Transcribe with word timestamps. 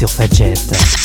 sur 0.00 0.08
Fadjet. 0.08 0.99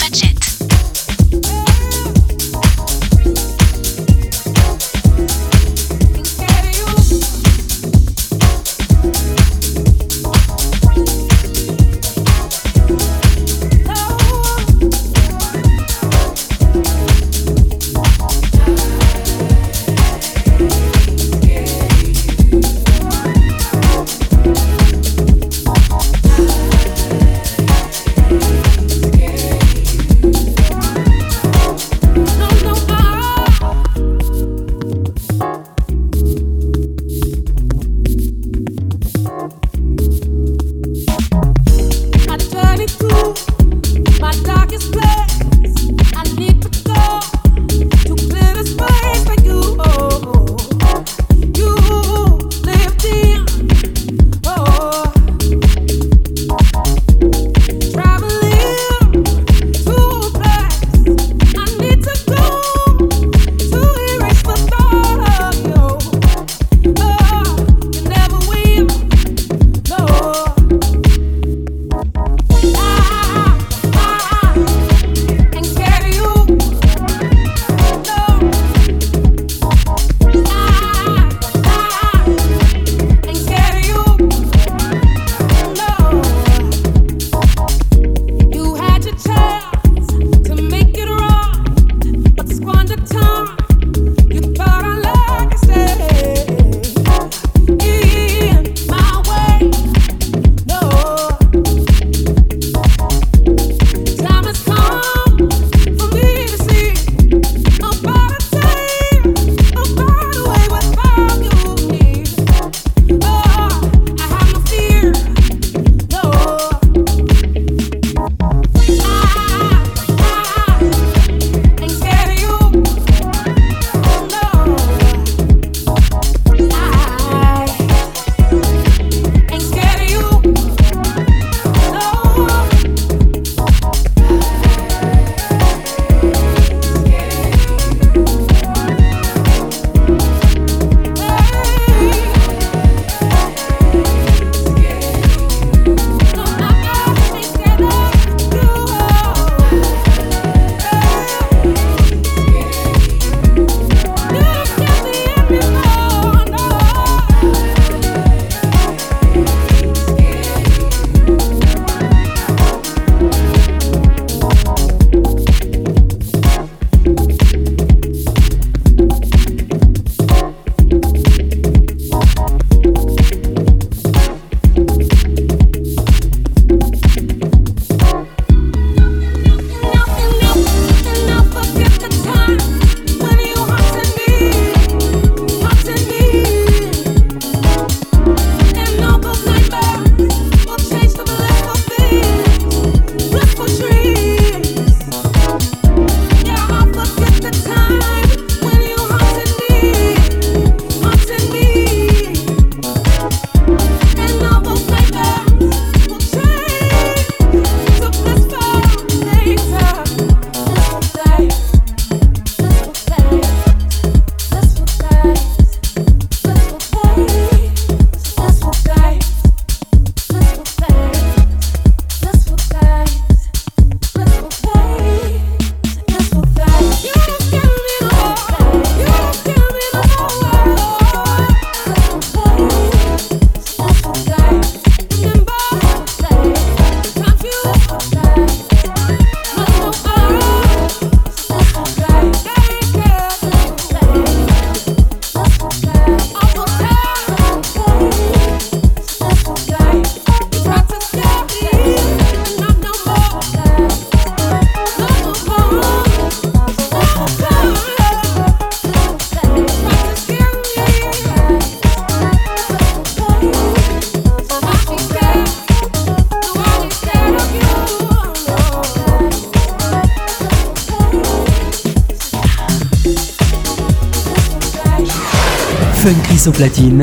Chris 276.14 276.48
au 276.48 276.52
platine. 276.52 277.02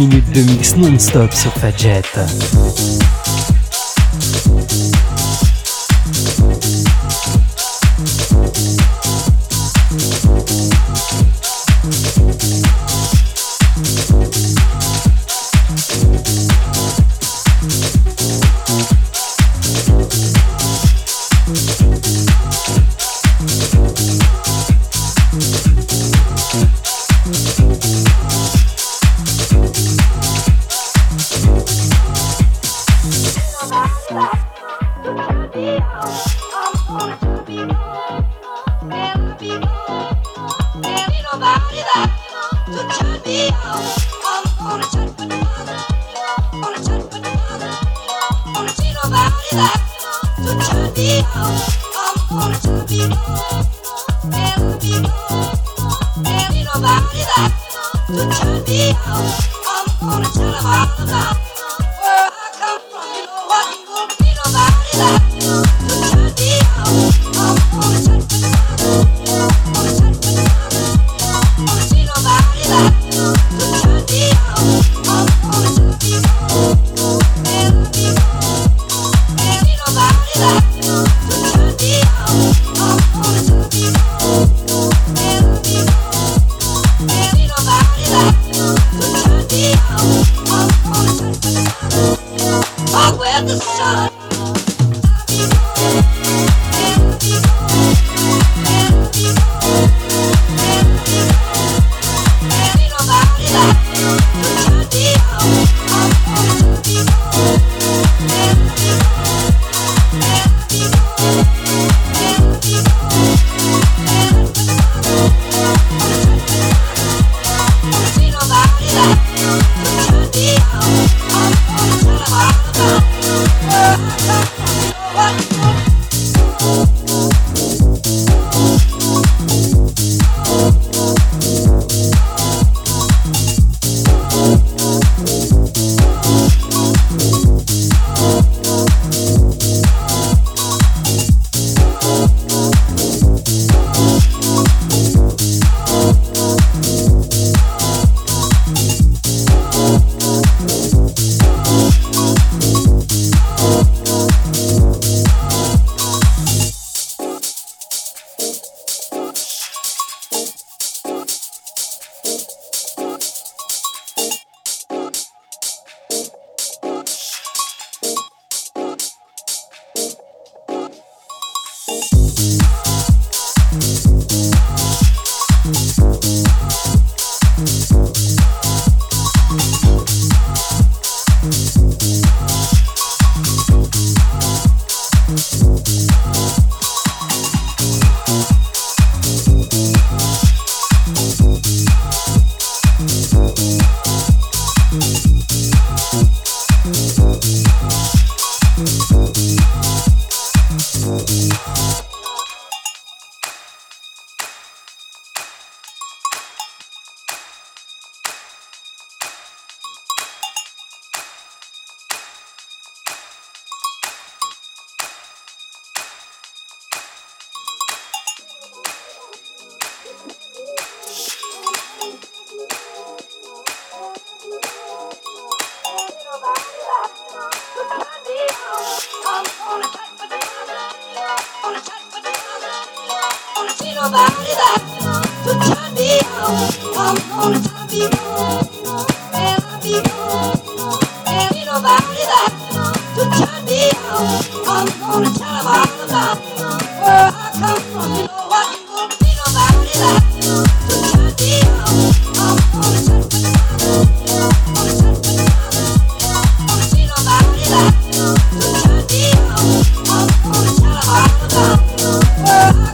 Minutes 0.00 0.32
de 0.32 0.40
mix 0.40 0.76
non-stop 0.76 1.30
sur 1.34 1.52
Fadjet. 1.52 2.02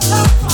love. 0.05 0.46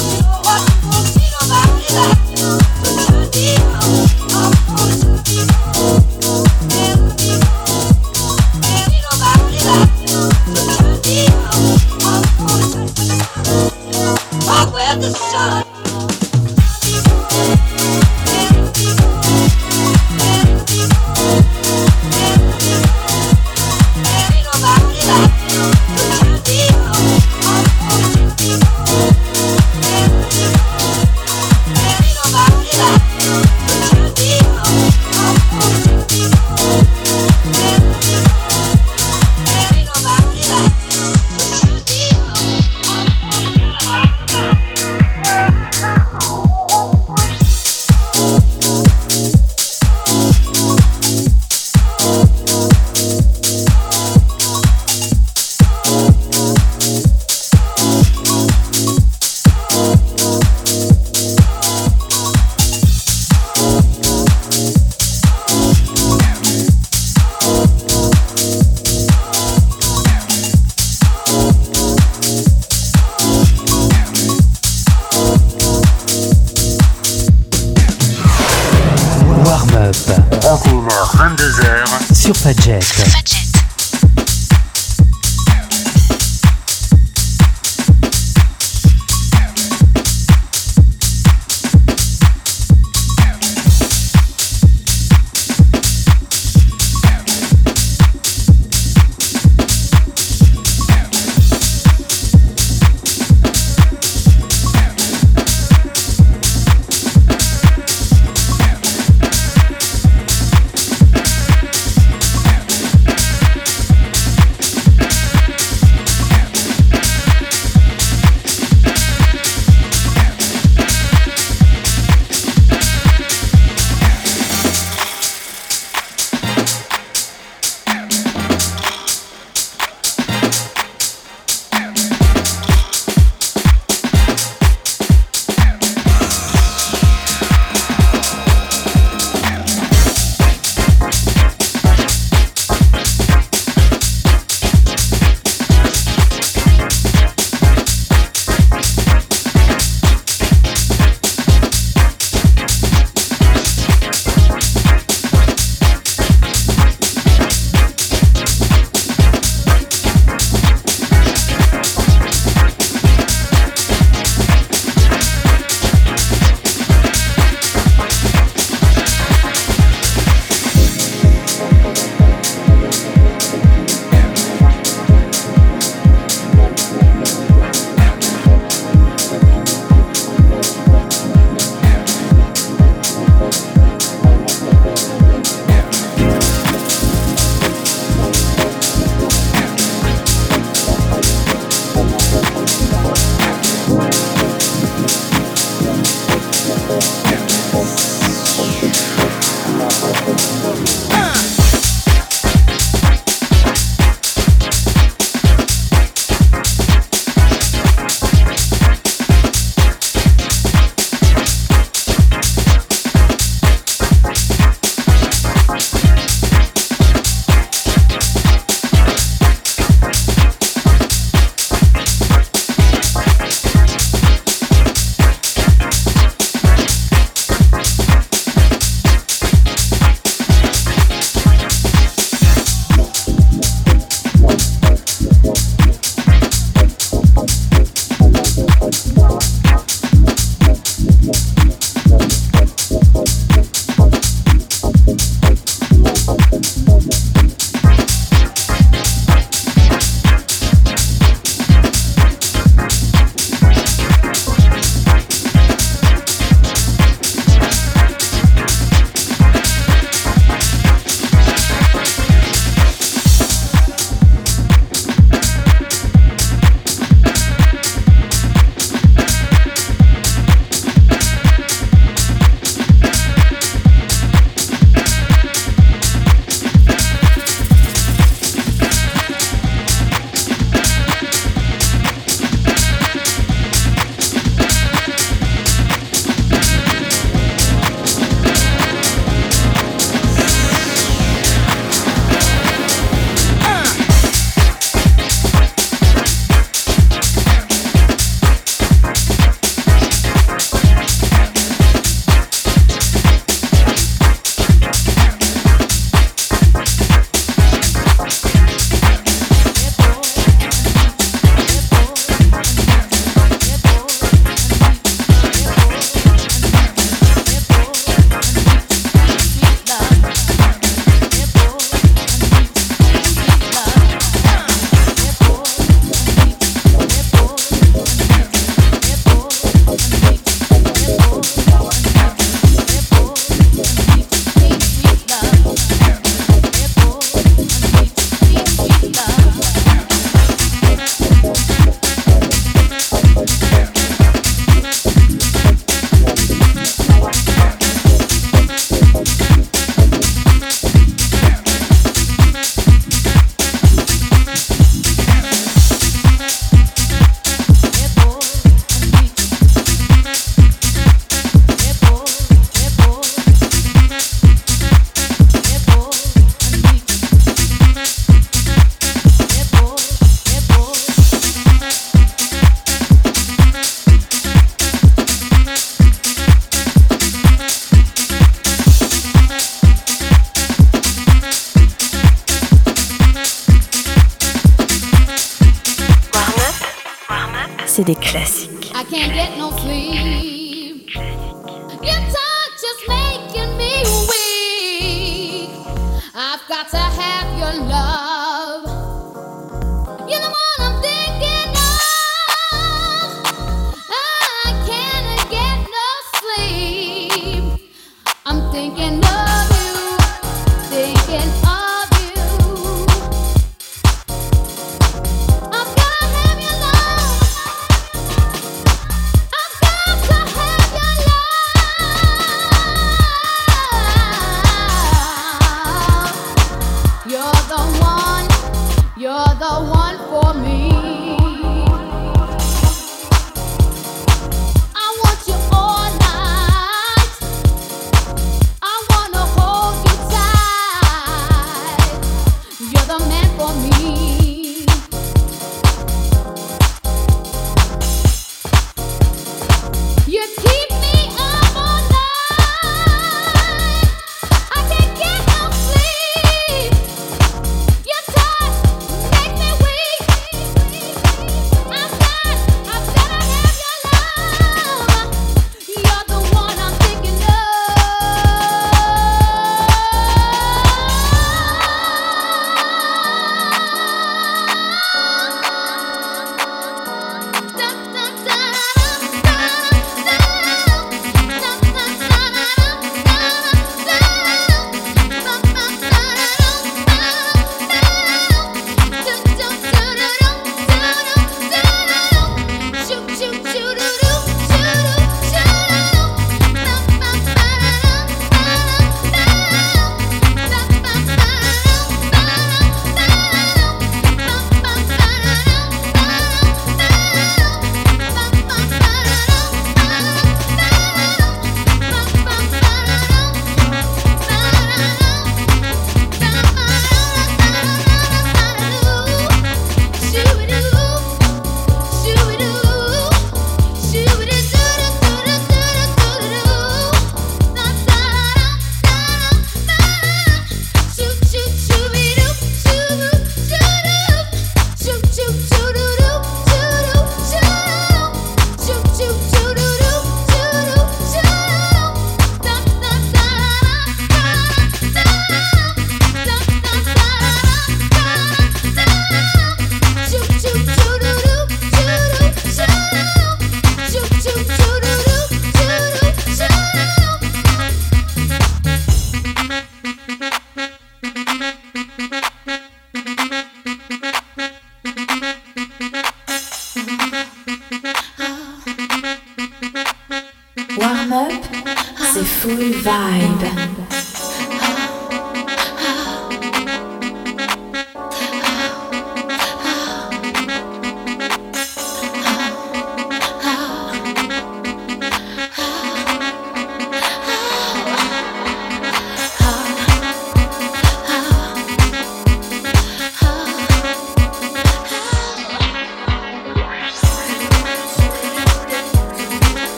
Full 572.44 572.92
vibe. 573.04 574.03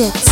Egypt. 0.00 0.27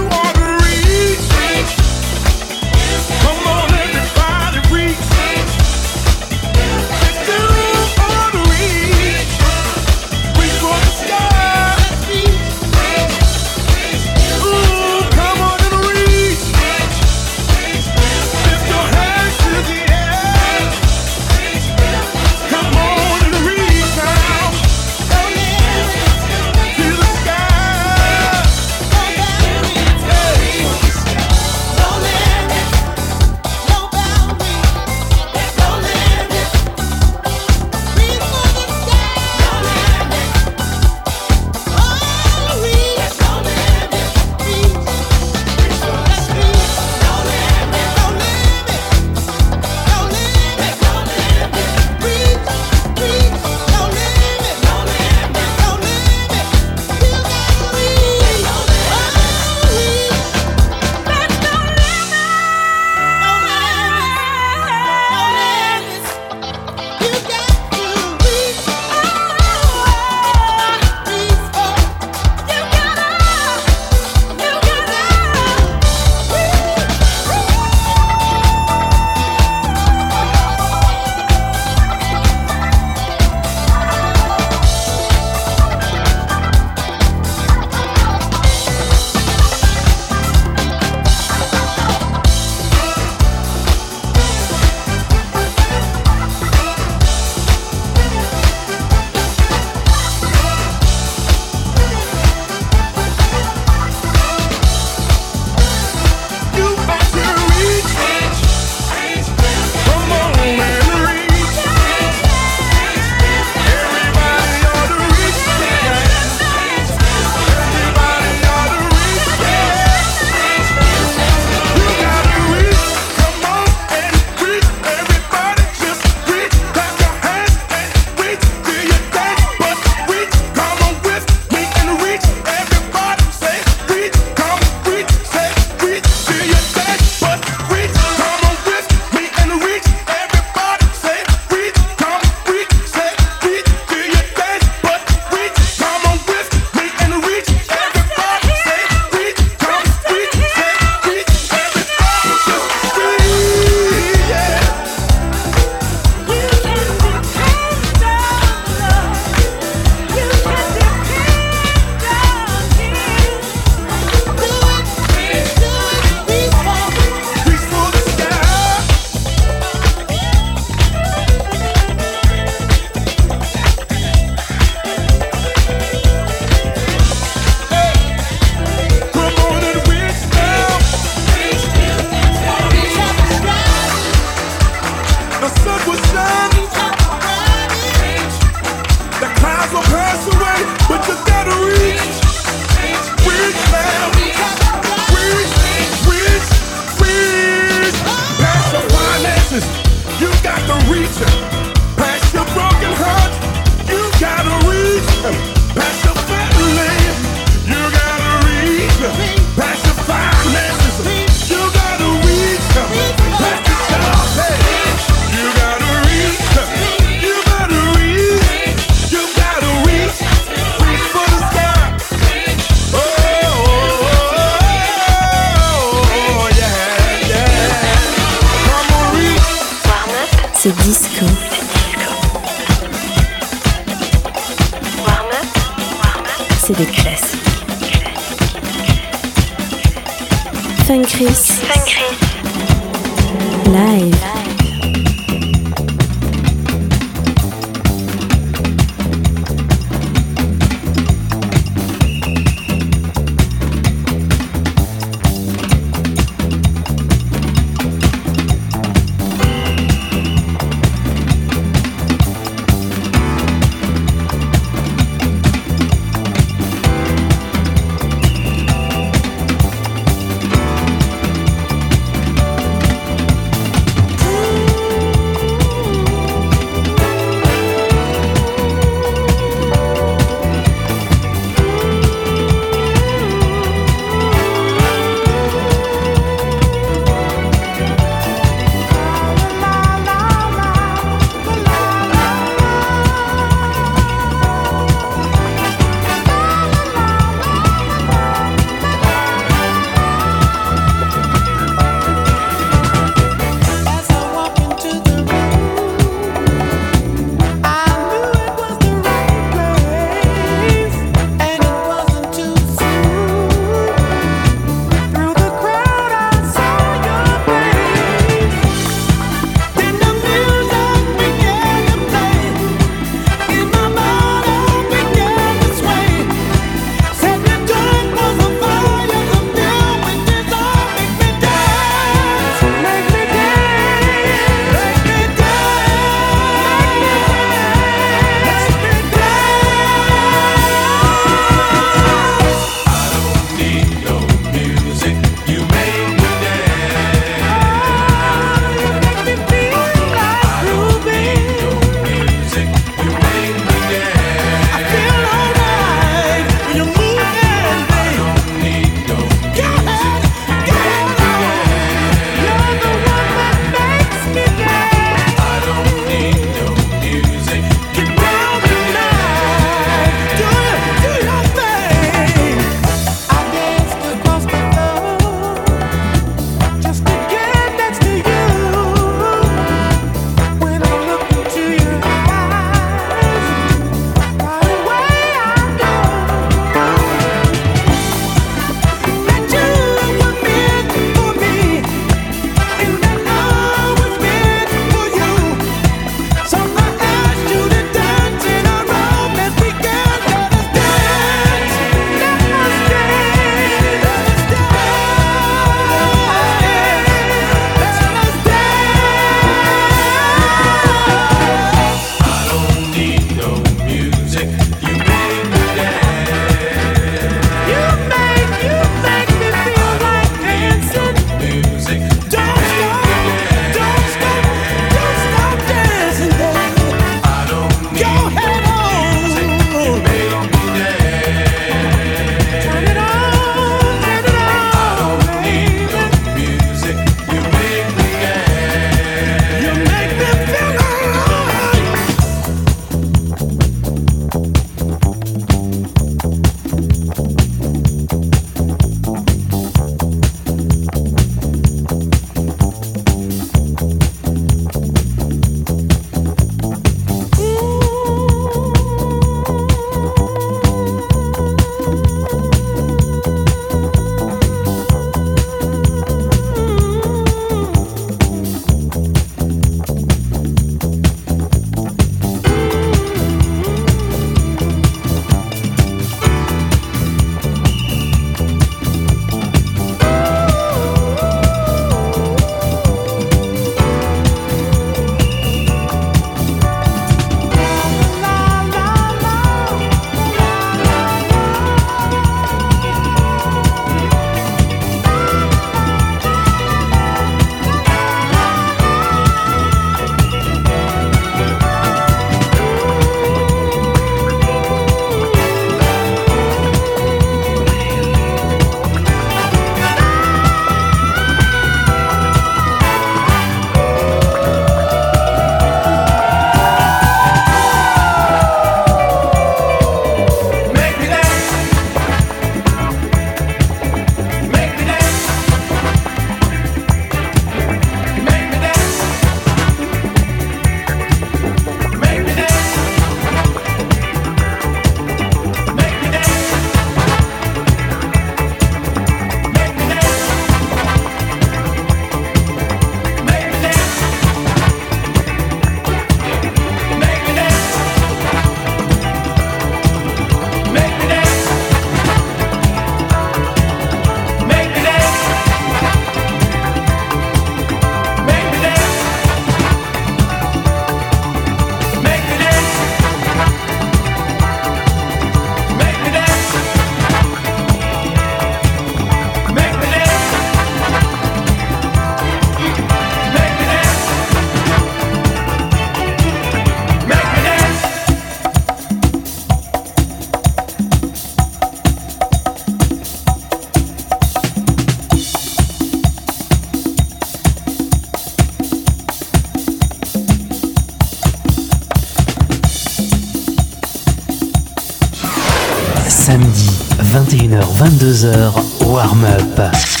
21h-22h, 597.51 598.85
warm-up. 598.87 599.59
Over 599.59 600.00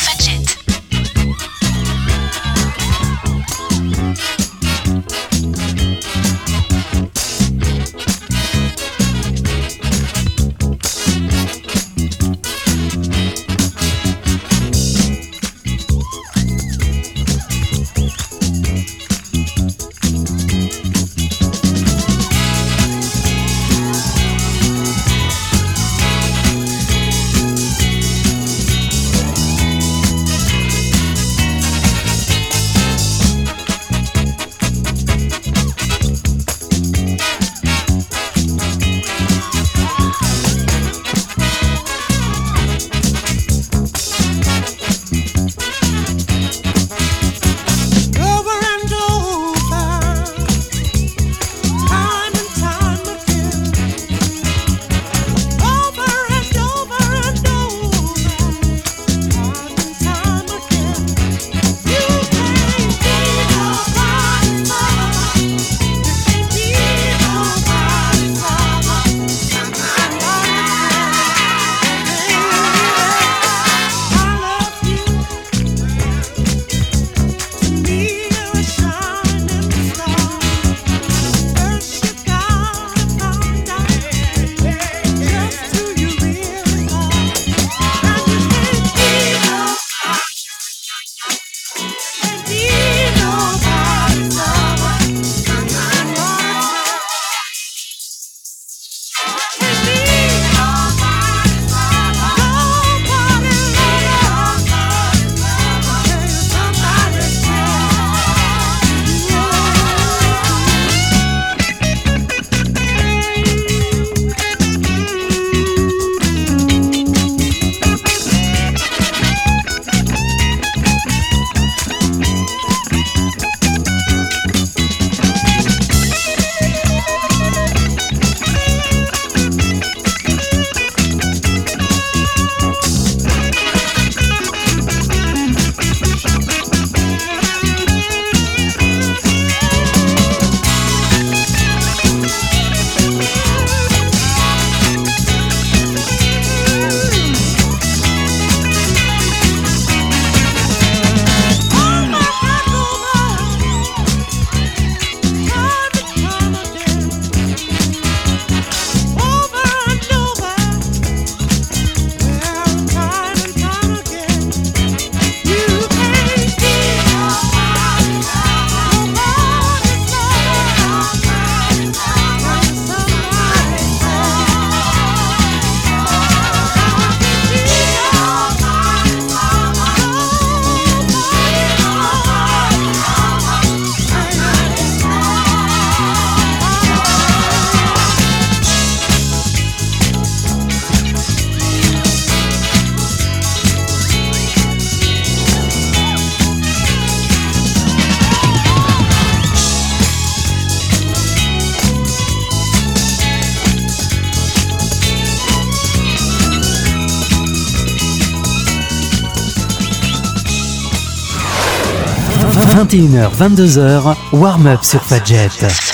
21h-22h, 212.91 214.17
warm-up 214.33 214.83
sur 214.83 215.01
Fadjet. 215.01 215.90